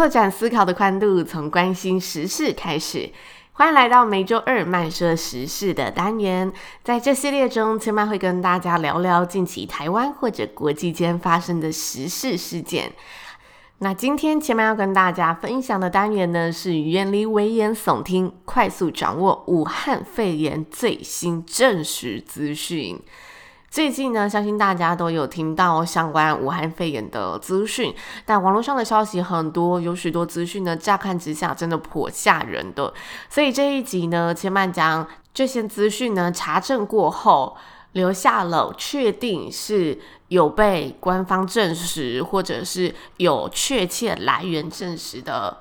[0.00, 3.10] 拓展思考的宽度，从关心时事开始。
[3.52, 6.50] 欢迎来到每周二慢说时事的单元。
[6.82, 12.90] 在这系列中，千嫚会跟大家聊聊近期台湾或者国际间发生的时事事件。
[13.80, 22.98] 那今天千嫚要跟大家分享的单元呢，是远离危言耸听，快速掌握武汉肺炎最新证实资讯。
[23.70, 27.94] 最近呢，相信大家都有听到相关武汉肺炎的资讯，
[28.26, 32.92] 但网络上的消息很多，有许多资讯呢，乍看之下真的颇吓人的。
[33.28, 37.56] 所以这一集呢，千嫚将这些资讯呢查证过后，
[37.92, 45.58] 留下了确定是有被官方证实，或者是有确切来源证实的。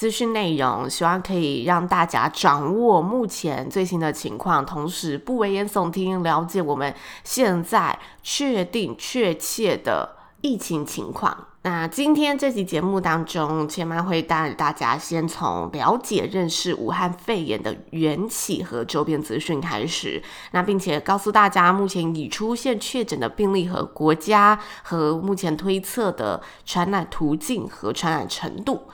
[0.00, 11.48] 资讯内容，希望可以让大家掌握目前最新的情况，同时不危言耸听，了解我们现在确定确切的疫情情况。
[11.64, 28.84] 那今天这期节目当中，千嫚会带大家先从了解认识武汉肺炎的缘起和周边资讯开始，那并且告诉大家目前已出现确诊的病例和国家，和目前推测的传染途径和传染程度。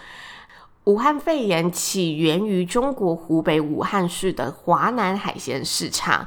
[0.86, 6.24] 武汉肺炎起源于中国湖北武汉市的华南海鲜市场，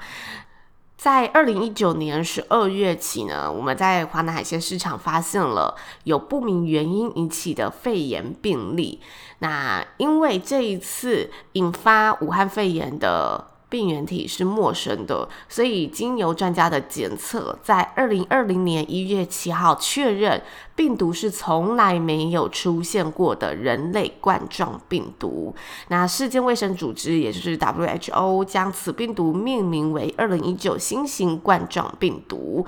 [0.98, 9.00] 在二零一九年十二月起呢，我们在华南海鲜市场发现了有不明原因引起的肺炎病例。
[9.39, 13.48] 那因为这一次引发武汉肺炎的。
[13.70, 20.42] 病原体是陌生的，所以经由专家的检测，在二零二零年一月七号确认
[20.76, 25.54] 病毒是从来没有出现过的人类冠状病毒。
[25.90, 32.66] 那世界卫生组织，也就是 WHO，将此病毒命名为二零一九新型冠状病毒。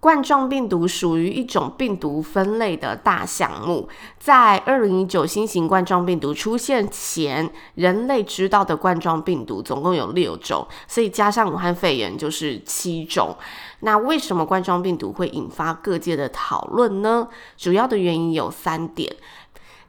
[0.00, 3.86] 冠状病毒属于一种病毒分类的大项目，
[4.18, 13.36] 在二零一九新型冠状病毒出现前，人类知道的冠状病毒总共有六种，所以加上武汉肺炎就是七种。
[13.80, 17.28] 那为什么冠状病毒会引发各界的讨论呢？
[17.58, 19.14] 主要的原因有三点。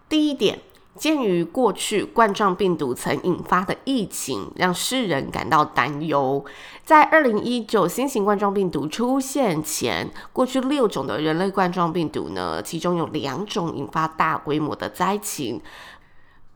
[0.10, 0.60] 第一点。
[0.98, 6.44] 鉴于过去冠状病毒曾引发的疫情，让世人感到担忧。
[6.84, 15.62] 在二零一九新型冠状病毒出现前，过去六种的人类冠状病毒呢，其中有两种引发大规模的灾情，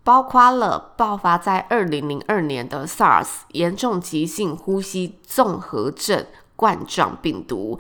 [0.04, 6.26] 包括了爆发在二零零二年的 SARS 严重急性呼吸综合症
[6.56, 7.80] 冠状病毒。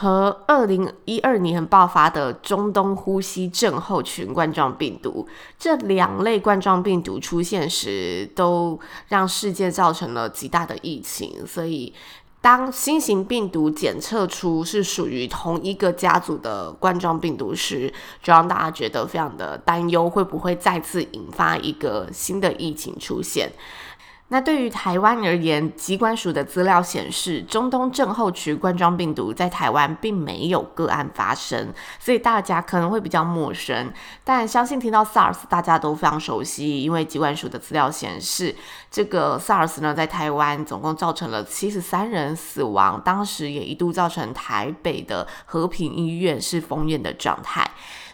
[0.00, 5.28] 和二零一二年爆发的中东呼吸症候群冠状病毒，
[5.58, 11.46] 这两类冠状病毒出现时，都让世界造成了极大的疫情。
[11.46, 11.92] 所以，
[12.40, 23.52] 当新型病毒检测出是属于同一个家族的冠状病毒时，就让大家觉得非常的担忧，会不会再次引发一个新的疫情出现？
[24.32, 33.92] 那对于台湾而言，疾管署的资料显示，中东症候群冠状病毒在台湾并没有个案发生，所以大家可能会比较陌生。
[34.22, 38.54] 但相信听到 SARS，大家都非常熟悉，因为疾管署的资料显示，
[38.88, 47.68] 这个 SARS 呢，在台湾总共造成了七十三人死亡，当时也一度造成台北的和平医院是封院的状态。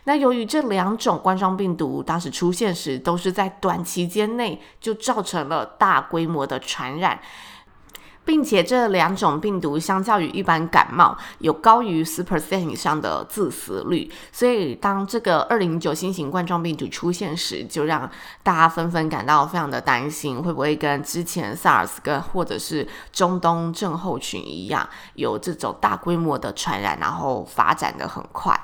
[0.07, 7.21] 那由于这两种冠状病毒当时出现时，都是在短期间内就造成了大规模的传染，
[8.25, 18.09] 并且这两种病毒相较于一般感冒有高于十 percent 以上的致死率，所以当这个二零一九新型冠状病毒出现时，就让
[18.45, 28.57] 大家纷纷感到非常的担心，会不会跟之前 SARS 跟或者是中东症候群一样，有这种大规模的传染，然后发展得很快。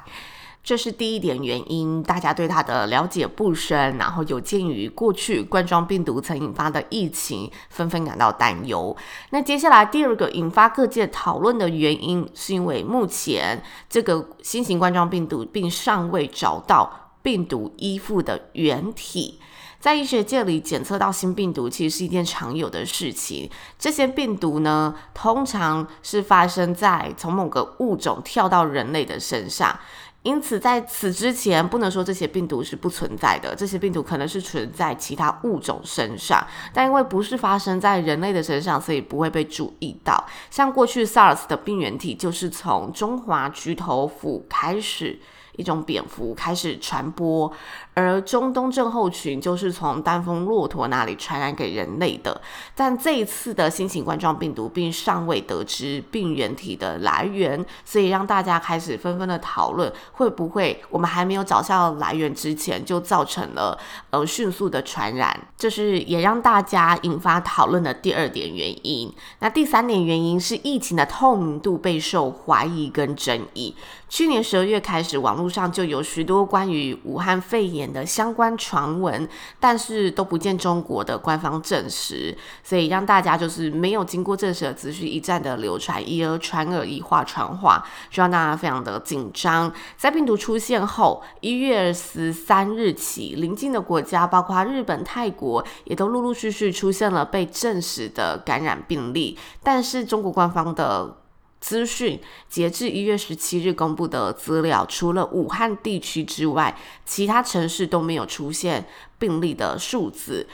[0.65, 8.97] 这是第一点原因，大家对它的了解不深，然后有鉴于过去冠状病毒曾引发的疫情，纷纷感到担忧。
[9.31, 19.41] 那接下来第二个引发各界讨论的原因，是因为目前这个新型冠状病毒并尚未找到病毒依附的原体。
[19.81, 23.51] 在医学界里检测到新病毒其实是一件常有的事情。
[23.77, 29.77] 这些病毒呢，通常是发生在从某个物种跳到人类的身上。
[30.23, 33.55] 因此，在此之前，不能说这些病毒是不存在的。
[33.57, 40.25] 这些病毒可能是存在其他物种身上，但因为不是发生在人类的身上，所以不会被注意到。
[40.51, 45.19] 像过去 SARS 的病原体，就是从中华菊头蝠开始。
[45.57, 47.53] 一种蝙蝠开始传播，
[47.95, 52.41] 而中东症候群就是从丹峰骆驼那里传染给人类的。
[52.75, 63.79] 但这一次的新型冠状病毒并尚未得知病原体的来源，所以让大家开始纷纷的讨论，会不会我们还没有找到来源之前，就造成了
[64.11, 65.39] 呃迅速的传染？
[65.57, 69.13] 这是也让大家引发讨论的第二点原因。
[69.41, 73.77] 那第三点原因是疫情的透明度备受怀疑跟争议。
[74.09, 79.29] 去年十二月开始，网络上就有许多关于武汉肺炎的相关传闻，
[79.61, 89.73] 但是都不见中国的官方证实，所以让大家就是没有经过证实的资讯一再的流传，一而传而一话传话，就让大家非常的紧张。
[89.97, 101.17] 在病毒出现后，一月十三日起，邻近的国家包括日本、泰国，也都陆陆续续出现了被证实的感染病例，但是中国官方的。
[101.63, 106.77] 资讯截至一月十七日公布的资料，除了武汉地区之外，
[107.07, 108.85] 其他城市都没有出现
[109.19, 110.49] 病例的数字。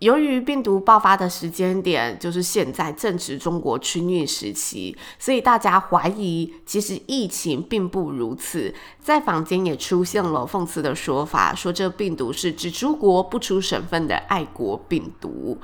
[0.00, 8.74] 由于病毒爆发的时间点就是现在正值中国春运时期，所以大家怀疑其实疫情并不如此。
[9.00, 15.58] 在坊间也出现了讽刺的说法，说这病毒是只出国不出省份的爱国病毒。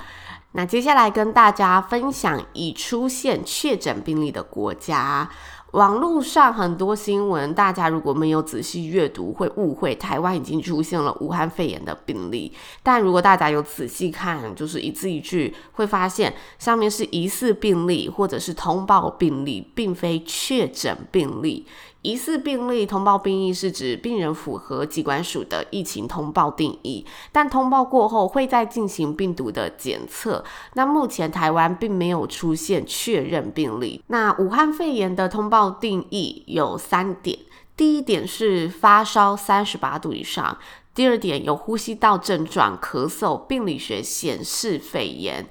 [0.53, 5.29] 那接下来跟大家分享已出现确诊病例的国家。
[5.71, 12.51] 网络上很多新闻，大家如果没有仔细阅读，会误会台湾已经出现了武汉肺炎的病例。
[12.83, 21.65] 但如果大家有仔细看，就是一字一句，会发现上面是疑似病例或者是通报病例，并非确诊病例。
[22.03, 30.43] 疑似病例通报病例是指病人符合疾管署的疫情通报定义，但通报过后会再进行病毒的检测。
[30.73, 34.03] 那目前台湾并没有出现确认病例。
[34.07, 37.37] 那武汉肺炎的通报定义有三点：
[37.77, 40.57] 第一点是发烧三十八度以上；
[40.95, 45.45] 第二点有呼吸道症状、咳嗽，病理学显示肺炎；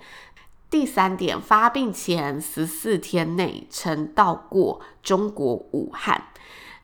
[0.68, 6.24] 第三点发病前十四天内曾到过中国武汉。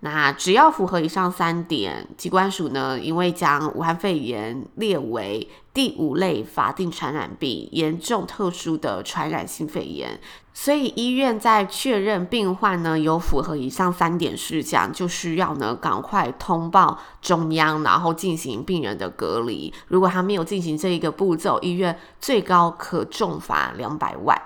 [0.01, 10.21] 那只要符合以上三点，疾管署呢，因为将武汉肺炎列为第五类法定传染病，严重特殊的传染性肺炎，
[10.53, 19.73] 所以医院在确认病患呢有符合以上三点事项，就需要呢赶快通报中央，然后进行病人的隔离。
[19.89, 24.41] 如果他没有进行这一个步骤，医院最高可重罚两百万。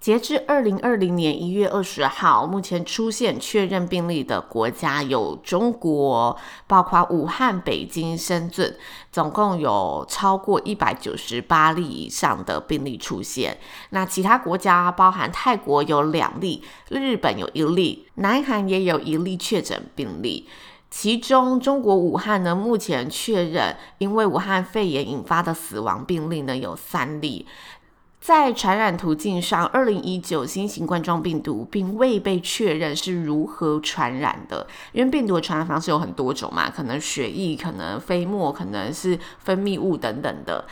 [0.00, 6.34] 截至二零二零年一月二十号，目前出现确认病例的国家有中国，
[6.66, 8.74] 包括武汉、北京、深圳，
[9.12, 13.58] 总共有超过一百九十八例以上的病例出现。
[13.90, 20.48] 那其他国家包含泰国有两例，日本有一例，南韩也有一例确诊病例。
[20.90, 27.46] 其中，中国武汉呢，目前确认因为武汉肺炎引发的死亡病例呢有三例。
[28.20, 40.66] 在传染途径上，二零一九新型冠状病毒并未被确认是如何传染的，因为病毒的传染方式有很多种嘛，可能血液，可能飞沫，可能是分泌物等等的。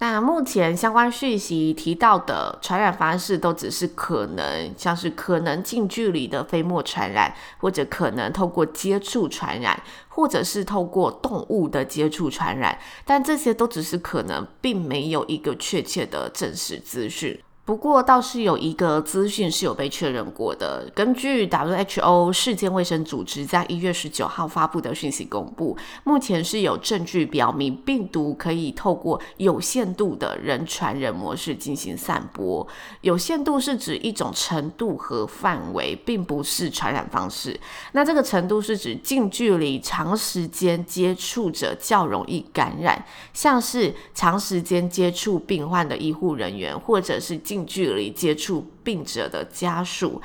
[0.00, 17.40] 那目前相关讯息提到的传染方式都只是可能，像是可能近距离的飞沫传染，或者可能透过接触传染，或者是透过动物的接触传染，但这些都只是可能，并没有一个确切的证实资讯。
[17.68, 20.90] 不过倒是有一个资讯是有被确认过的。
[20.94, 32.66] 根据 WHO 世界卫生组织在一月十九号发布的讯息公布，目前是有证据表明病毒可以透过有限度的人传人模式进行散播。
[33.02, 37.60] 有限度是指一种程度和范围，并不是传染方式。
[37.92, 50.20] 那这个程度是指近距离、长时间接触者较容易感染，像是长时间接触病患的医护人员，或者是近近距离接触病者的家属，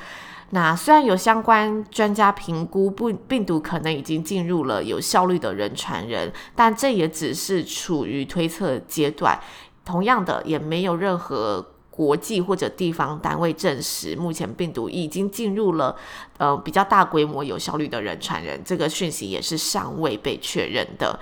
[0.52, 9.40] 那虽然有相关专家评估，不病毒可能已经进入了有效率的人传人，但这也只是处于推测阶段。
[9.84, 15.96] 同样的，也没有任何国际或者地方单位证实，目前病毒已经进入了
[16.44, 18.62] 呃比较大规模有效率的人传人。
[18.66, 21.18] 这个讯息也是尚未被确认的。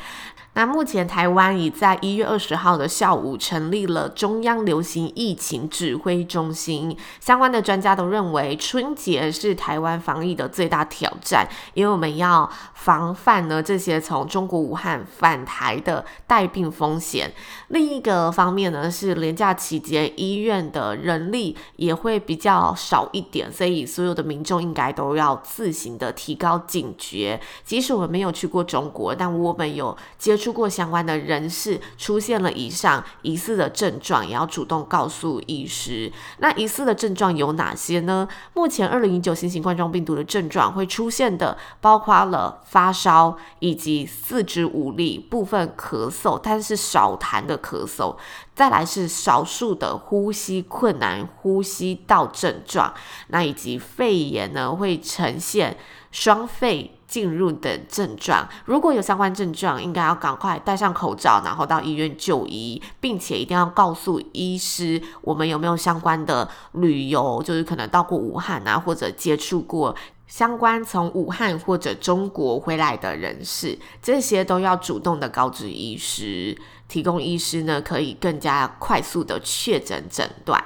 [0.53, 6.97] 那目前台湾已在一月二十号的下午成立了中央流行疫情指挥中心。
[7.21, 17.31] 相关的专家都认为，春节是台湾防疫的最大挑战，因为我们要防范呢这些从中国武汉返台的带病风险。
[17.69, 27.37] 另一个方面呢，是连假期间医院的人力也会比较少一点，所以所有的民众应该都都要自行的提高警觉。
[27.65, 36.09] 即使我们没有去过中国，但我们有接触过相关的人士出现了以上疑似的症状，也要主动告诉医师。
[36.37, 38.25] 那疑似的症状有哪些呢？
[38.53, 48.15] 目前二零一九新型冠状病毒的症状会出现的，包括了发烧以及四肢无力、部分咳嗽，但是少痰的咳嗽。
[48.61, 52.93] 再来是少数的呼吸困难、呼吸道症状，
[53.29, 55.75] 那以及肺炎呢，会呈现
[56.11, 69.95] 双肺进入的症状，如果有相关症状，应该要赶快戴上口罩，然后到医院就医，并且一定要告诉医师，我们有没有相关的旅游，就是可能到过武汉啊，或者接触过
[70.31, 76.57] 相关从武汉或者中国回来的人士，这些都要主动的告知医师，
[76.87, 80.63] 提供医师呢可以更加快速的确诊诊断。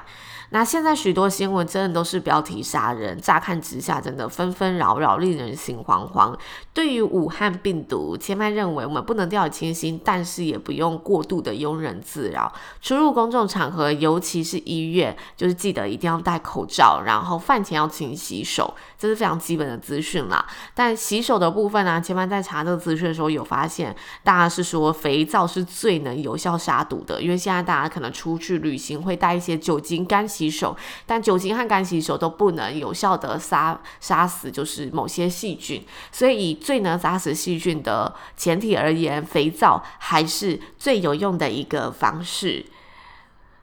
[0.50, 6.36] 那现在许多新闻真的都是标题杀人，乍看之下真的纷纷扰扰，令人心惶惶。
[6.74, 12.52] 对于武汉病毒，千麦认为我们不能掉以轻心，但是也不用过度的庸人自扰。
[12.82, 20.46] 出入公众场合，尤其是医院，就是记得一定要戴口罩，然后饭前要勤洗手，这是非常基本的资讯啦。
[20.74, 30.76] 但洗手的部分呢、千麦在查这个资讯的时候有发现，大家是说肥皂是最能有效杀毒的，因为现在大家可能出去旅行会带一些酒精干洗手，
[31.06, 42.66] 但酒精和干洗手都不能有效的杀杀死就是某些细菌，所以以最能杀死细菌的前提而言，肥皂还是最有用的一个方式。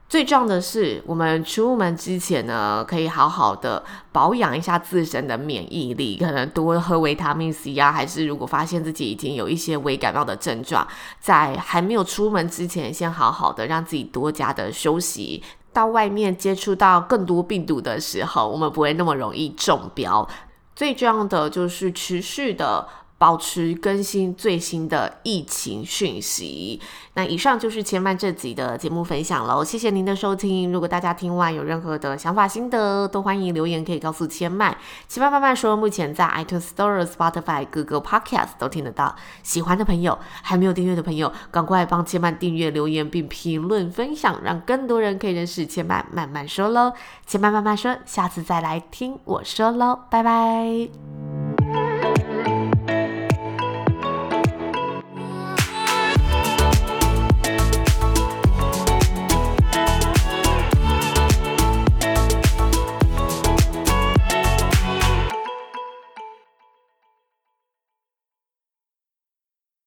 [0.09, 10.87] 最重要的是，我们出门之前呢，可以好好的保养一下自身的免疫力，可能多喝维他命 C 啊，还是如果发现自己已经有一些微感冒的症状，
[11.19, 15.43] 在还没有出门之前，先好好的让自己多加的休息。
[15.73, 20.29] 到外面接触到更多病毒的时候，我们不会那么容易中标。
[20.75, 22.89] 最重要的就是持续的。
[23.23, 26.81] 保持更新最新的疫情讯息。
[27.15, 30.73] 那以上就是千曼这集的节目分享喽，谢谢您的收听。
[30.73, 34.77] 如果大家听完有任何的想法心得，都欢迎留言可以告诉千曼。
[35.07, 39.15] 千曼慢慢说，目前在 iTunes Store、Spotify、Google Podcast 都听得到。
[39.45, 46.93] 喜欢的朋友，还没有订阅的朋友，赶快帮千曼订阅、留言并评论分享，让更多人可以认识千曼慢慢说喽。
[47.25, 51.12] 千曼慢慢说，下次再来听我说喽，拜拜。